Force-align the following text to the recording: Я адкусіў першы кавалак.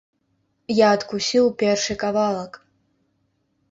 Я 0.75 0.87
адкусіў 0.97 1.53
першы 1.63 2.01
кавалак. 2.07 2.63